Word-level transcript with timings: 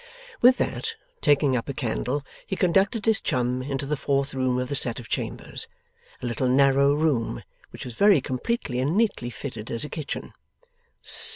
With 0.41 0.57
that, 0.57 0.95
taking 1.21 1.55
up 1.55 1.69
a 1.69 1.75
candle, 1.75 2.25
he 2.47 2.55
conducted 2.55 3.05
his 3.05 3.21
chum 3.21 3.61
into 3.61 3.85
the 3.85 3.95
fourth 3.95 4.33
room 4.33 4.57
of 4.57 4.67
the 4.67 4.75
set 4.75 4.99
of 4.99 5.07
chambers 5.09 5.67
a 6.23 6.25
little 6.25 6.47
narrow 6.47 6.95
room 6.95 7.43
which 7.69 7.85
was 7.85 7.93
very 7.93 8.19
completely 8.19 8.79
and 8.79 8.97
neatly 8.97 9.29
fitted 9.29 9.69
as 9.69 9.83
a 9.85 9.89
kitchen. 9.89 10.33